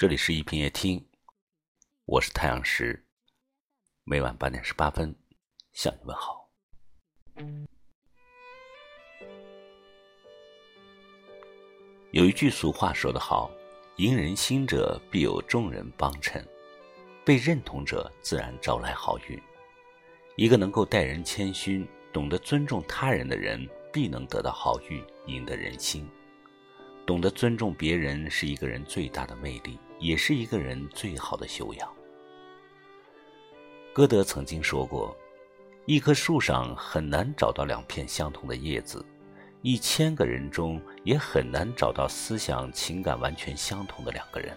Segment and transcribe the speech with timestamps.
[0.00, 1.06] 这里是一品夜听，
[2.06, 3.04] 我是太阳石，
[4.04, 5.14] 每晚八点十八分
[5.74, 6.50] 向你问好。
[12.12, 13.50] 有一句俗话说得好
[14.00, 16.42] ：“迎人心者，必有众人帮衬；
[17.22, 19.38] 被认同者，自然招来好运。”
[20.34, 26.08] 一个能够待人谦逊、懂得尊重他人的人，必能得到好运，赢得人心。
[27.06, 31.88] 懂得尊重别人是一个人最大的魅力，也是一个人最好的修养。
[33.92, 35.16] 歌德曾经说过
[35.86, 39.04] ：“一棵树上很难找到两片相同的叶子，
[39.62, 44.56] 一千个人中也很难找到思想情感完全相同的两个人。”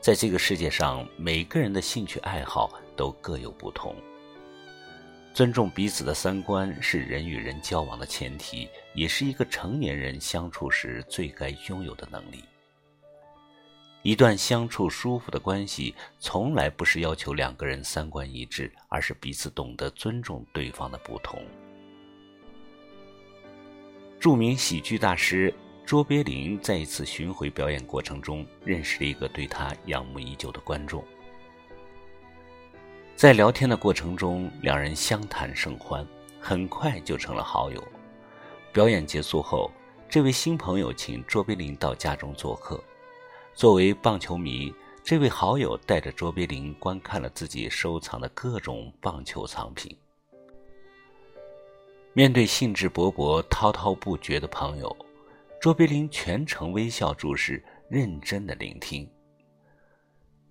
[0.00, 3.96] 在这个世界上，每个人的兴趣爱好都各有不同。
[5.34, 12.42] 尊重彼此的三观是人与人交往的前提，也是一个成年人相处时最该拥有的能力。
[14.02, 21.44] 一段相处舒服的关系，从来不是要求两个人三观一致，而是彼此懂得尊重对方的不同。
[24.20, 25.52] 著名喜剧大师
[25.84, 31.04] 卓别林在一次巡回表演过程中，认识了一个对他仰慕已久的观众。
[33.16, 36.06] 在聊天的过程中，两人相谈甚欢，
[36.40, 37.82] 很快就成了好友。
[38.72, 39.70] 表演结束后，
[40.08, 42.82] 这位新朋友请卓别林到家中做客。
[43.58, 49.98] 作为棒球迷，这位好友带着卓别林观看了自己收藏的各种棒球藏品。
[52.12, 54.96] 面对兴致勃勃、滔滔不绝的朋友，
[55.60, 59.10] 卓别林全程微笑注视，认真的聆听。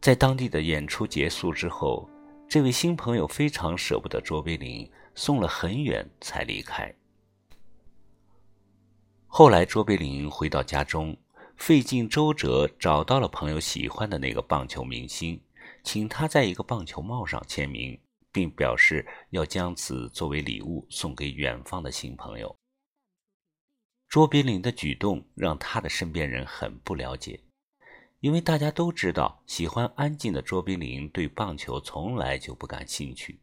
[0.00, 2.08] 在当地的演出结束之后。
[2.46, 6.94] 这位新朋友非常舍不得卓别林，送了很远才离开。
[9.26, 11.16] 后来，卓别林回到家中，
[11.56, 15.40] 费尽周折找到了朋友喜欢的那个棒球明星，
[15.82, 17.98] 请他在一个棒球帽上签名，
[18.32, 22.54] 并表示要将此作为礼物送给远方的新朋友。
[24.08, 27.40] 卓别林的举动让他的身边人很不了解。
[28.20, 33.38] 因为大家都知道，喜欢安静的卓别林对棒球从来就不感兴趣。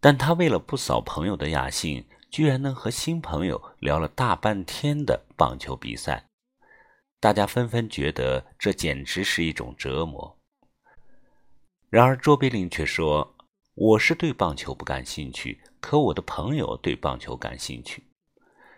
[0.00, 6.24] 但他为了不扫朋友的雅兴，居然能和新朋友聊了大半天的棒球比赛，
[7.18, 10.38] 大家纷纷觉得这简直是一种折磨。
[11.88, 13.36] 然而卓别林却说
[13.74, 18.02] ：“我是对棒球不感兴趣，可我的朋友对棒球感兴趣。”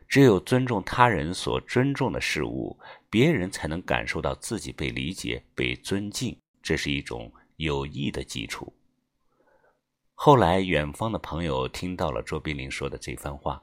[0.08, 2.78] 只有尊重他人所尊重的事物，
[3.10, 6.34] 别人才能感受到自己被理解、被尊敬。
[6.62, 8.72] 这是一种友谊的基础。
[10.14, 13.62] 后来，远方的朋友听到了卓别林说的这番话，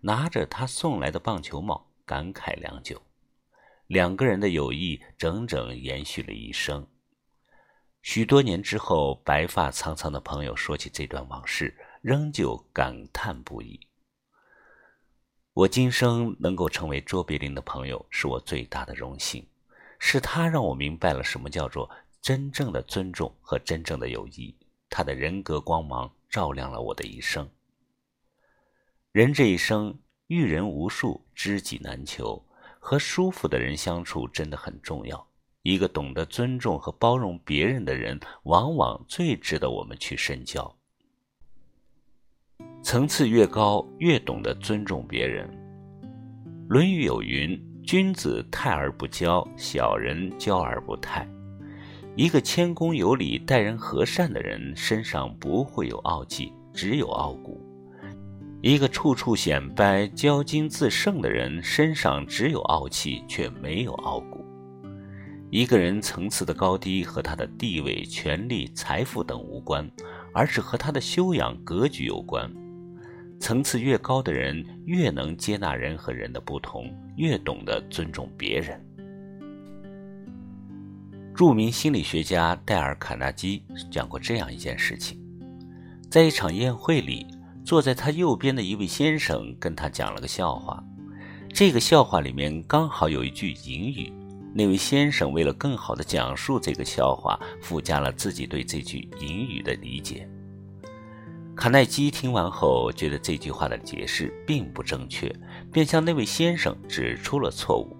[0.00, 3.00] 拿着他送来的棒球帽，感慨良久。
[3.92, 6.86] 两个人的友谊整整延续了一生。
[8.00, 13.78] 许多年之后，白发苍苍的朋友说起这段往事，仍旧感叹不已。
[15.52, 19.46] 我今生能够成为卓别林的朋友，是我最大的荣幸。
[19.98, 21.90] 是他让我明白了什么叫做
[22.22, 24.56] 真正的尊重和真正的友谊。
[24.88, 27.46] 他的人格光芒照亮了我的一生。
[29.12, 32.42] 人这一生遇人无数，知己难求，
[32.84, 35.24] 和舒服的人相处真的很重要。
[35.62, 40.76] 一个懂得尊重和包容别人的人，往往最值得我们去深交。
[42.82, 45.48] 层次越高，越懂得尊重别人。
[46.68, 47.56] 《论语》有云
[47.86, 51.24] ：“君子泰而不骄，小人骄而不泰。”
[52.16, 57.60] 一个谦恭有礼、待人和善的人，身上不会有傲气，只有傲骨；
[58.62, 64.44] 一个处处显摆、骄矜自胜的人，身上只有傲气，却没有傲骨。
[65.50, 69.90] 一个人层次的高低和他的地位、权力、财富等无关，
[70.32, 72.48] 而是和他的修养、格局有关。
[73.40, 78.80] 层次越高的人，越能接纳人和人的不同，越懂得尊重别人。
[81.34, 85.20] 著名心理学家戴尔·卡纳基讲过这样一件事情：
[86.08, 87.26] 在一场宴会里，
[87.72, 90.84] 坐在他右边的一位先生跟他讲了个笑话，
[91.54, 94.12] 这个笑话里面刚好有一句隐语。
[94.52, 100.28] 那位先生为了更好的讲述这个笑话，附加了自己对这句隐语的理解。
[101.56, 105.34] 卡耐基听完后，觉得这句话的解释并不正确，
[105.72, 107.96] 便向那位先生指出了错误。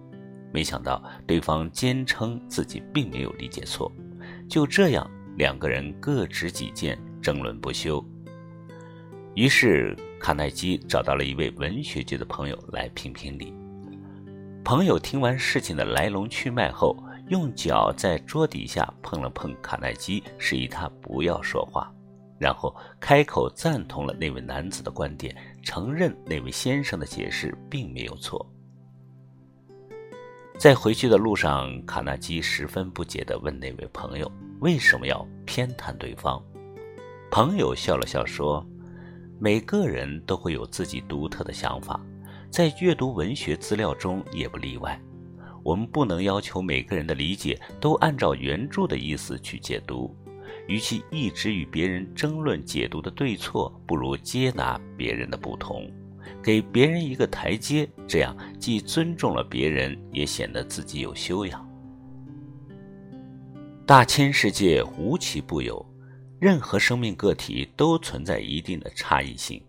[0.53, 3.91] 没想到对方坚称自己并没有理解错。
[4.51, 8.07] 就这样，两个人各执己见，争论不休。
[9.35, 13.55] 于是，卡耐基找到了一位文学界的朋友来评评理。
[14.63, 16.95] 朋友听完事情的来龙去脉后，
[17.29, 21.91] 用脚在桌底下碰了碰卡耐基，示意他不要说话，
[22.39, 28.47] 然后开口赞同了那位男子的观点，承认那位先生的解释并没有错。
[30.59, 34.31] 在回去的路上，卡纳基十分不解地问那位朋友
[34.61, 36.41] ：“为什么要偏袒对方？”
[37.33, 38.65] 朋友笑了笑说
[39.43, 42.01] ：“每个人都会有自己独特的想法，
[42.49, 44.97] 在阅读文学资料中也不例外。
[45.65, 50.17] 我们不能要求每个人的理解都按照原著的意思去解读。
[50.69, 55.91] 与其一直与别人争论解读的对错，不如接纳别人的不同。”
[56.41, 61.69] 给别人一个台阶，这样既尊重了别人，也显得自己有修养。
[63.85, 65.85] 大千世界无奇不有，
[66.43, 69.65] 任何生命个体都存在一定的差异性。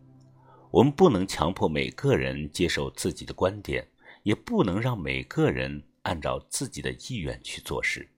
[0.72, 3.88] 我们不能强迫每个人接受自己的观点，
[4.24, 8.10] 也不能让每个人按照自己的意愿去做事。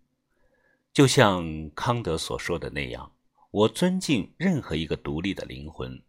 [0.94, 3.12] 就像康德所说的那样，
[3.52, 6.02] 我尊敬任何一个独立的灵魂，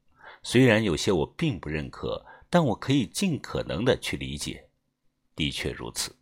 [0.44, 2.24] 虽然有些我并不认可。
[2.48, 4.68] 但我可以尽可能的去理解，
[5.34, 6.14] 的确如此。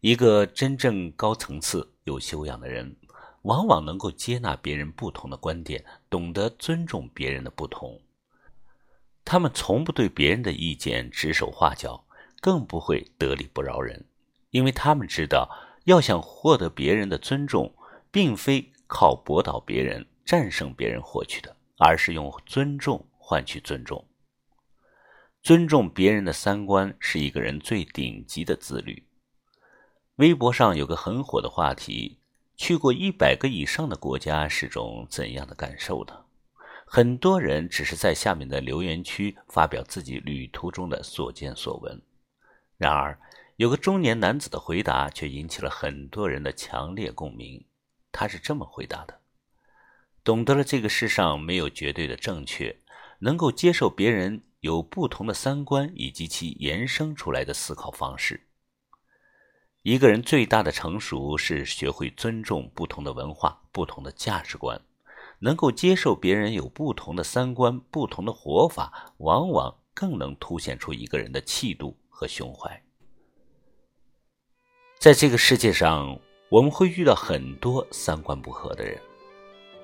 [0.00, 2.96] 一个真正高层次、有修养的人，
[3.44, 8.00] 往往能够接纳别人不同的观点，懂得尊重别人的不同。
[9.24, 12.04] 他们从不对别人的意见指手画脚，
[12.40, 14.06] 更不会得理不饶人，
[14.50, 15.48] 因为他们知道，
[15.84, 17.74] 要想获得别人的尊重，
[18.10, 24.06] 并非靠驳倒别人、战胜别人获取的，而是用尊重换取尊重。
[25.42, 29.06] 尊重别人的三观是一个人最顶级的自律。
[30.16, 32.20] 微博上有个很火的话题：
[32.56, 36.24] 去过一百个以上的国家是种怎样的感受呢？
[36.86, 42.00] 很多人只是在下面的留言区发表自己旅途中的所见所闻。
[42.76, 43.18] 然而，
[43.56, 47.64] 有个中年男子的回答却引起了很多人的强烈共鸣。
[48.12, 49.20] 他是这么回答的
[50.22, 52.76] ：“懂得了这个世上没有绝对的正确，
[53.20, 58.46] 能够接受别人。”有不同的三观以及其延伸出来的思考方式。
[59.84, 64.80] 一个人最大的成熟是学会尊重不同的文化、不同的价值观，
[65.40, 72.82] 能够接受别人有不同的三观、不同的活法，往往更能凸显出一个人的气度和胸怀。
[74.98, 78.98] 在这个世界上，我们会遇到很多三观不合的人。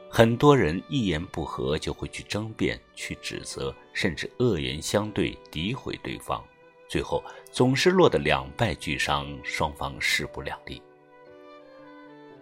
[0.08, 6.42] 很多人一言不合就会去争辩、去指责，甚至恶言相对、诋毁对方，
[6.90, 7.22] 最后
[7.52, 10.82] 总是落得两败俱伤，双方势不两立。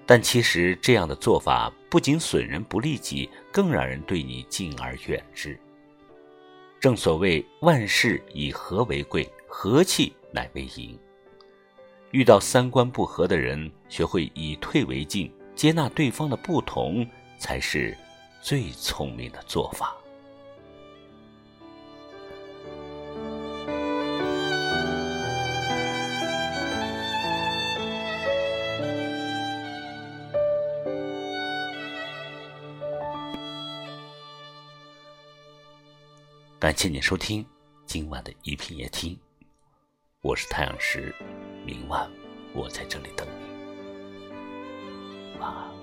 [0.06, 5.61] 但其实这样的做法不仅损人不利己，更让人对你敬而远之。
[6.81, 10.99] 正所谓万事以和为贵，和气乃为盈。
[12.12, 17.06] 遇到三观不合的人，学会以退为进，接纳对方的不同。
[17.41, 17.97] 才是
[18.43, 19.97] 最聪明的做法。
[36.60, 37.46] 感谢您收听
[37.87, 39.16] 今晚的一品夜听，
[40.22, 41.14] 我是太阳石，
[41.64, 42.10] 明晚
[42.52, 43.44] 我在这里等你，
[45.38, 45.78] 晚安。